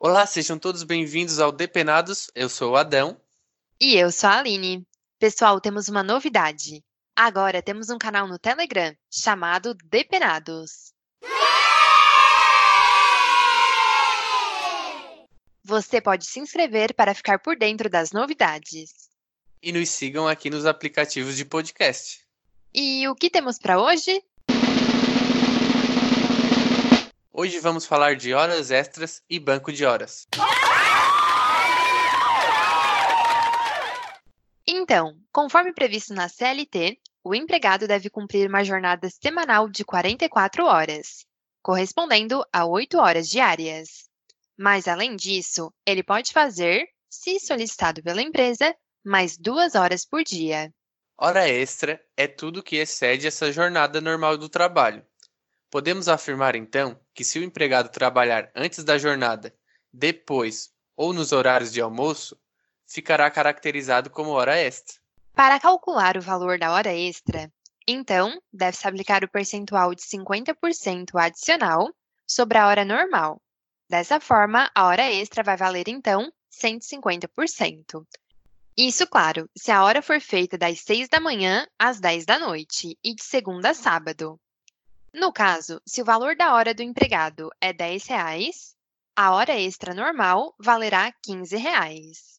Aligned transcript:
Olá, 0.00 0.24
sejam 0.26 0.56
todos 0.56 0.84
bem-vindos 0.84 1.40
ao 1.40 1.50
Depenados. 1.50 2.30
Eu 2.32 2.48
sou 2.48 2.70
o 2.70 2.76
Adão. 2.76 3.20
E 3.80 3.96
eu 3.96 4.12
sou 4.12 4.30
a 4.30 4.38
Aline. 4.38 4.86
Pessoal, 5.18 5.60
temos 5.60 5.88
uma 5.88 6.04
novidade. 6.04 6.84
Agora 7.16 7.60
temos 7.60 7.90
um 7.90 7.98
canal 7.98 8.28
no 8.28 8.38
Telegram 8.38 8.94
chamado 9.10 9.74
Depenados. 9.74 10.92
Você 15.64 16.00
pode 16.00 16.26
se 16.26 16.38
inscrever 16.38 16.94
para 16.94 17.12
ficar 17.12 17.40
por 17.40 17.56
dentro 17.56 17.90
das 17.90 18.12
novidades. 18.12 19.10
E 19.60 19.72
nos 19.72 19.88
sigam 19.88 20.28
aqui 20.28 20.48
nos 20.48 20.64
aplicativos 20.64 21.36
de 21.36 21.44
podcast. 21.44 22.24
E 22.72 23.08
o 23.08 23.16
que 23.16 23.28
temos 23.28 23.58
para 23.58 23.82
hoje? 23.82 24.22
Hoje 27.40 27.60
vamos 27.60 27.86
falar 27.86 28.16
de 28.16 28.34
horas 28.34 28.72
extras 28.72 29.22
e 29.30 29.38
banco 29.38 29.72
de 29.72 29.84
horas. 29.84 30.26
Então, 34.66 35.16
conforme 35.30 35.72
previsto 35.72 36.12
na 36.12 36.28
CLT, 36.28 36.98
o 37.22 37.36
empregado 37.36 37.86
deve 37.86 38.10
cumprir 38.10 38.48
uma 38.48 38.64
jornada 38.64 39.08
semanal 39.08 39.68
de 39.68 39.84
44 39.84 40.64
horas, 40.64 41.24
correspondendo 41.62 42.44
a 42.52 42.66
8 42.66 42.98
horas 42.98 43.28
diárias. 43.28 44.08
Mas, 44.58 44.88
além 44.88 45.14
disso, 45.14 45.72
ele 45.86 46.02
pode 46.02 46.32
fazer, 46.32 46.88
se 47.08 47.38
solicitado 47.38 48.02
pela 48.02 48.20
empresa, 48.20 48.74
mais 49.04 49.38
duas 49.38 49.76
horas 49.76 50.04
por 50.04 50.24
dia. 50.24 50.74
Hora 51.16 51.48
extra 51.48 52.04
é 52.16 52.26
tudo 52.26 52.64
que 52.64 52.78
excede 52.78 53.28
essa 53.28 53.52
jornada 53.52 54.00
normal 54.00 54.36
do 54.36 54.48
trabalho, 54.48 55.06
Podemos 55.70 56.08
afirmar, 56.08 56.56
então, 56.56 56.98
que 57.14 57.24
se 57.24 57.38
o 57.38 57.44
empregado 57.44 57.90
trabalhar 57.90 58.50
antes 58.54 58.82
da 58.82 58.96
jornada, 58.96 59.54
depois 59.92 60.70
ou 60.96 61.12
nos 61.12 61.32
horários 61.32 61.72
de 61.72 61.80
almoço, 61.80 62.38
ficará 62.86 63.30
caracterizado 63.30 64.10
como 64.10 64.30
hora 64.30 64.56
extra. 64.56 64.96
Para 65.34 65.60
calcular 65.60 66.16
o 66.16 66.22
valor 66.22 66.58
da 66.58 66.72
hora 66.72 66.92
extra, 66.94 67.52
então, 67.86 68.38
deve-se 68.52 68.86
aplicar 68.86 69.24
o 69.24 69.30
percentual 69.30 69.94
de 69.94 70.02
50% 70.02 71.14
adicional 71.14 71.88
sobre 72.26 72.58
a 72.58 72.66
hora 72.66 72.84
normal. 72.84 73.40
Dessa 73.88 74.20
forma, 74.20 74.70
a 74.74 74.86
hora 74.86 75.10
extra 75.10 75.42
vai 75.42 75.56
valer, 75.56 75.88
então, 75.88 76.30
150%. 76.52 78.06
Isso, 78.76 79.06
claro, 79.06 79.48
se 79.56 79.70
a 79.70 79.82
hora 79.82 80.02
for 80.02 80.20
feita 80.20 80.58
das 80.58 80.80
6 80.80 81.08
da 81.08 81.18
manhã 81.18 81.66
às 81.78 81.98
10 81.98 82.26
da 82.26 82.38
noite 82.38 82.98
e 83.02 83.14
de 83.14 83.22
segunda 83.22 83.70
a 83.70 83.74
sábado. 83.74 84.38
No 85.12 85.32
caso, 85.32 85.80
se 85.86 86.02
o 86.02 86.04
valor 86.04 86.36
da 86.36 86.54
hora 86.54 86.74
do 86.74 86.82
empregado 86.82 87.50
é 87.60 87.72
10 87.72 88.06
reais, 88.06 88.76
a 89.16 89.32
hora 89.32 89.58
extra 89.58 89.94
normal 89.94 90.54
valerá 90.58 91.12
15 91.22 91.56
reais. 91.56 92.38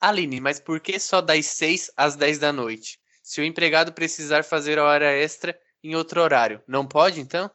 Aline, 0.00 0.40
mas 0.40 0.60
por 0.60 0.78
que 0.78 1.00
só 1.00 1.20
das 1.20 1.46
6 1.46 1.90
às 1.96 2.14
10 2.14 2.38
da 2.38 2.52
noite? 2.52 3.00
Se 3.22 3.40
o 3.40 3.44
empregado 3.44 3.92
precisar 3.92 4.44
fazer 4.44 4.78
a 4.78 4.84
hora 4.84 5.12
extra 5.12 5.58
em 5.82 5.96
outro 5.96 6.22
horário, 6.22 6.62
não 6.66 6.86
pode 6.86 7.20
então? 7.20 7.50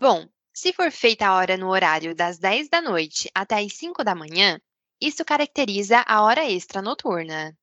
Bom, 0.00 0.26
se 0.54 0.72
for 0.72 0.90
feita 0.90 1.26
a 1.26 1.36
hora 1.36 1.56
no 1.56 1.68
horário 1.68 2.14
das 2.14 2.38
10 2.38 2.70
da 2.70 2.80
noite 2.80 3.30
até 3.34 3.58
as 3.58 3.74
5 3.74 4.02
da 4.02 4.14
manhã, 4.14 4.58
isso 5.00 5.24
caracteriza 5.24 6.02
a 6.06 6.22
hora 6.22 6.50
extra 6.50 6.80
noturna. 6.80 7.56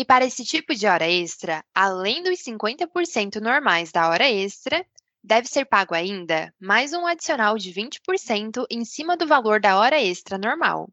E 0.00 0.04
para 0.06 0.24
esse 0.24 0.46
tipo 0.46 0.74
de 0.74 0.86
hora 0.86 1.06
extra, 1.06 1.62
além 1.74 2.22
dos 2.22 2.38
50% 2.38 3.38
normais 3.38 3.92
da 3.92 4.08
hora 4.08 4.30
extra, 4.30 4.82
deve 5.22 5.46
ser 5.46 5.66
pago 5.66 5.94
ainda 5.94 6.54
mais 6.58 6.94
um 6.94 7.06
adicional 7.06 7.58
de 7.58 7.70
20% 7.70 8.64
em 8.70 8.82
cima 8.82 9.14
do 9.14 9.26
valor 9.26 9.60
da 9.60 9.78
hora 9.78 10.00
extra 10.00 10.38
normal. 10.38 10.88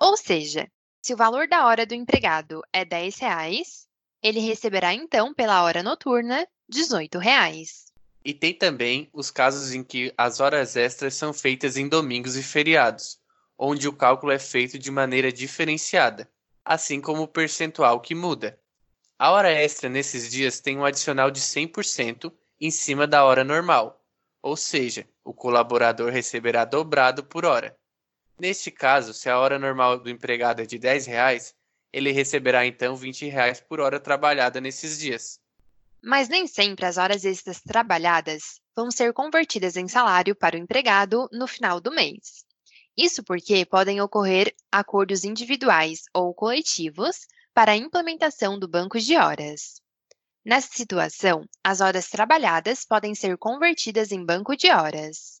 Ou 0.00 0.16
seja, 0.16 0.66
se 1.02 1.12
o 1.12 1.16
valor 1.18 1.46
da 1.46 1.66
hora 1.66 1.84
do 1.84 1.92
empregado 1.92 2.62
é 2.72 2.86
10 2.86 3.18
reais, 3.18 3.86
ele 4.22 4.40
receberá 4.40 4.94
então 4.94 5.34
pela 5.34 5.62
hora 5.62 5.82
noturna 5.82 6.48
18 6.70 7.18
reais. 7.18 7.92
E 8.24 8.32
tem 8.32 8.54
também 8.54 9.10
os 9.12 9.30
casos 9.30 9.74
em 9.74 9.84
que 9.84 10.10
as 10.16 10.40
horas 10.40 10.74
extras 10.74 11.12
são 11.12 11.34
feitas 11.34 11.76
em 11.76 11.86
domingos 11.86 12.34
e 12.34 12.42
feriados, 12.42 13.20
onde 13.58 13.86
o 13.86 13.92
cálculo 13.92 14.32
é 14.32 14.38
feito 14.38 14.78
de 14.78 14.90
maneira 14.90 15.30
diferenciada 15.30 16.26
assim 16.68 17.00
como 17.00 17.22
o 17.22 17.28
percentual 17.28 17.98
que 17.98 18.14
muda. 18.14 18.60
A 19.18 19.30
hora 19.30 19.50
extra 19.50 19.88
nesses 19.88 20.30
dias 20.30 20.60
tem 20.60 20.76
um 20.76 20.84
adicional 20.84 21.30
de 21.30 21.40
100% 21.40 22.30
em 22.60 22.70
cima 22.70 23.06
da 23.06 23.24
hora 23.24 23.42
normal, 23.42 24.04
ou 24.42 24.54
seja, 24.54 25.08
o 25.24 25.32
colaborador 25.32 26.12
receberá 26.12 26.66
dobrado 26.66 27.24
por 27.24 27.46
hora. 27.46 27.74
Neste 28.38 28.70
caso, 28.70 29.14
se 29.14 29.30
a 29.30 29.38
hora 29.38 29.58
normal 29.58 29.98
do 29.98 30.10
empregado 30.10 30.60
é 30.60 30.66
de 30.66 30.78
10 30.78 31.06
reais, 31.06 31.54
ele 31.90 32.12
receberá 32.12 32.66
então 32.66 32.94
20 32.94 33.26
reais 33.28 33.60
por 33.62 33.80
hora 33.80 33.98
trabalhada 33.98 34.60
nesses 34.60 34.98
dias. 34.98 35.40
Mas 36.02 36.28
nem 36.28 36.46
sempre 36.46 36.84
as 36.84 36.98
horas 36.98 37.24
extras 37.24 37.62
trabalhadas 37.62 38.60
vão 38.76 38.90
ser 38.90 39.14
convertidas 39.14 39.74
em 39.74 39.88
salário 39.88 40.36
para 40.36 40.54
o 40.54 40.58
empregado 40.58 41.30
no 41.32 41.46
final 41.46 41.80
do 41.80 41.90
mês. 41.90 42.46
Isso 42.98 43.22
porque 43.22 43.64
podem 43.64 44.00
ocorrer 44.00 44.52
acordos 44.72 45.22
individuais 45.22 46.06
ou 46.12 46.34
coletivos 46.34 47.28
para 47.54 47.70
a 47.70 47.76
implementação 47.76 48.58
do 48.58 48.66
banco 48.66 48.98
de 48.98 49.16
horas. 49.16 49.80
Nessa 50.44 50.70
situação, 50.72 51.44
as 51.62 51.80
horas 51.80 52.08
trabalhadas 52.08 52.84
podem 52.84 53.14
ser 53.14 53.38
convertidas 53.38 54.10
em 54.10 54.24
banco 54.24 54.56
de 54.56 54.72
horas. 54.72 55.40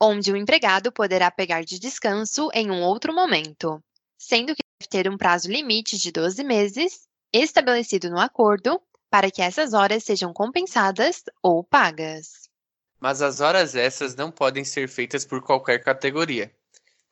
Onde 0.00 0.32
o 0.32 0.36
empregado 0.36 0.90
poderá 0.90 1.30
pegar 1.30 1.62
de 1.62 1.78
descanso 1.78 2.48
em 2.54 2.70
um 2.70 2.82
outro 2.82 3.12
momento, 3.12 3.84
sendo 4.16 4.54
que 4.54 4.62
deve 4.80 4.88
ter 4.88 5.10
um 5.10 5.18
prazo 5.18 5.50
limite 5.50 5.98
de 5.98 6.10
12 6.10 6.42
meses, 6.42 7.06
estabelecido 7.34 8.08
no 8.08 8.18
acordo, 8.18 8.80
para 9.14 9.30
que 9.30 9.40
essas 9.40 9.74
horas 9.74 10.02
sejam 10.02 10.32
compensadas 10.32 11.22
ou 11.40 11.62
pagas. 11.62 12.50
Mas 12.98 13.22
as 13.22 13.40
horas 13.40 13.76
extras 13.76 14.16
não 14.16 14.28
podem 14.28 14.64
ser 14.64 14.88
feitas 14.88 15.24
por 15.24 15.40
qualquer 15.40 15.84
categoria. 15.84 16.52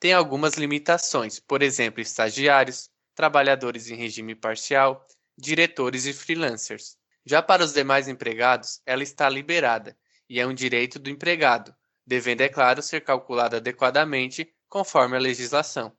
Tem 0.00 0.12
algumas 0.12 0.54
limitações, 0.54 1.38
por 1.38 1.62
exemplo, 1.62 2.00
estagiários, 2.00 2.90
trabalhadores 3.14 3.88
em 3.88 3.94
regime 3.94 4.34
parcial, 4.34 5.06
diretores 5.38 6.04
e 6.04 6.12
freelancers. 6.12 6.96
Já 7.24 7.40
para 7.40 7.62
os 7.62 7.72
demais 7.72 8.08
empregados, 8.08 8.82
ela 8.84 9.04
está 9.04 9.28
liberada 9.28 9.96
e 10.28 10.40
é 10.40 10.46
um 10.46 10.52
direito 10.52 10.98
do 10.98 11.08
empregado, 11.08 11.72
devendo, 12.04 12.40
é 12.40 12.48
claro, 12.48 12.82
ser 12.82 13.04
calculada 13.04 13.58
adequadamente 13.58 14.52
conforme 14.68 15.16
a 15.16 15.20
legislação. 15.20 15.92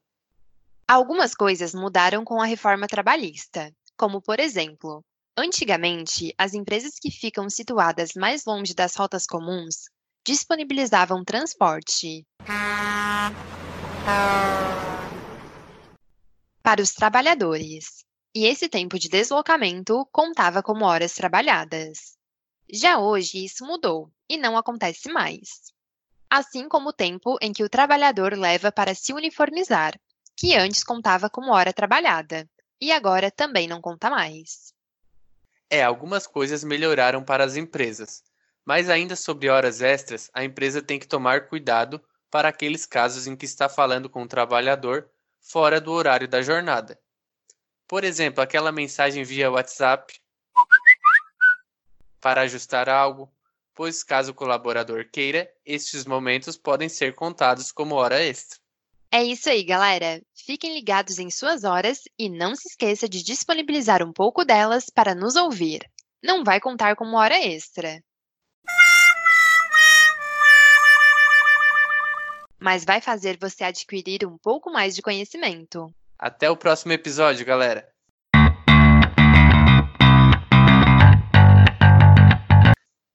Algumas 0.85 1.34
coisas 1.34 1.74
mudaram 1.74 2.25
com 2.25 2.41
a 2.41 2.46
reforma 2.46 2.88
trabalhista, 2.88 3.74
como, 3.96 4.22
por 4.22 4.41
exemplo, 4.41 5.02
Antigamente, 5.35 6.31
as 6.38 6.53
empresas 6.53 6.99
que 6.99 7.09
ficam 7.09 7.49
situadas 7.49 8.11
mais 8.16 8.45
longe 8.45 8.75
das 8.75 8.95
rotas 8.95 9.25
comuns 9.25 9.89
disponibilizavam 10.25 11.23
transporte 11.23 12.23
para 16.61 16.81
os 16.81 16.93
trabalhadores, 16.93 18.05
e 18.35 18.45
esse 18.45 18.69
tempo 18.69 18.99
de 18.99 19.09
deslocamento 19.09 20.07
contava 20.11 20.61
como 20.61 20.85
horas 20.85 21.13
trabalhadas. 21.13 22.16
Já 22.72 22.99
hoje 22.99 23.43
isso 23.43 23.66
mudou 23.66 24.11
e 24.29 24.38
não 24.38 24.55
acontece 24.55 25.11
mais. 25.11 25.73
Assim 26.29 26.69
como 26.69 26.89
o 26.89 26.93
tempo 26.93 27.38
em 27.41 27.51
que 27.51 27.63
o 27.63 27.69
trabalhador 27.69 28.38
leva 28.38 28.72
para 28.72 28.96
se 28.96 29.13
uniformizar, 29.13 29.99
que 30.37 30.55
antes 30.55 30.84
contava 30.84 31.29
como 31.29 31.52
hora 31.52 31.73
trabalhada 31.73 32.47
e 32.79 32.91
agora 32.91 33.29
também 33.29 33.67
não 33.67 33.81
conta 33.81 34.09
mais. 34.09 34.72
É, 35.73 35.81
algumas 35.81 36.28
coisas 36.28 36.64
melhoraram 36.64 37.23
para 37.23 37.43
as 37.43 37.55
empresas, 37.55 38.23
mas 38.64 38.91
ainda 38.91 39.16
sobre 39.16 39.49
horas 39.49 39.81
extras, 39.81 40.29
a 40.31 40.43
empresa 40.43 40.84
tem 40.84 40.99
que 40.99 41.08
tomar 41.08 41.47
cuidado 41.47 41.99
para 42.29 42.47
aqueles 42.47 42.85
casos 42.85 43.25
em 43.25 43.35
que 43.35 43.46
está 43.46 43.67
falando 43.67 44.08
com 44.08 44.22
o 44.22 44.28
trabalhador 44.28 45.09
fora 45.41 45.81
do 45.81 45.91
horário 45.91 46.28
da 46.28 46.43
jornada. 46.43 47.02
Por 47.87 48.03
exemplo, 48.03 48.43
aquela 48.43 48.72
mensagem 48.72 49.23
via 49.23 49.49
WhatsApp 49.49 50.14
para 52.22 52.41
ajustar 52.41 52.87
algo, 52.87 53.34
pois 53.73 54.03
caso 54.03 54.29
o 54.29 54.35
colaborador 54.35 55.09
queira, 55.11 55.52
estes 55.66 56.05
momentos 56.05 56.55
podem 56.55 56.87
ser 56.87 57.16
contados 57.16 57.72
como 57.72 57.96
hora 57.96 58.23
extra. 58.23 58.59
É 59.15 59.23
isso 59.23 59.47
aí, 59.47 59.63
galera. 59.63 60.19
Fiquem 60.33 60.73
ligados 60.73 61.19
em 61.19 61.29
suas 61.29 61.63
horas 61.63 62.01
e 62.17 62.27
não 62.27 62.55
se 62.55 62.67
esqueça 62.69 63.07
de 63.07 63.23
disponibilizar 63.23 64.01
um 64.01 64.11
pouco 64.11 64.43
delas 64.43 64.89
para 64.89 65.13
nos 65.13 65.35
ouvir. 65.35 65.87
Não 66.23 66.43
vai 66.43 66.59
contar 66.59 66.95
como 66.95 67.15
hora 67.15 67.37
extra. 67.37 68.01
Mas 72.59 72.83
vai 72.83 72.99
fazer 72.99 73.37
você 73.39 73.63
adquirir 73.63 74.25
um 74.25 74.35
pouco 74.35 74.71
mais 74.71 74.95
de 74.95 75.03
conhecimento. 75.03 75.93
Até 76.17 76.49
o 76.49 76.57
próximo 76.57 76.93
episódio, 76.93 77.45
galera! 77.45 77.92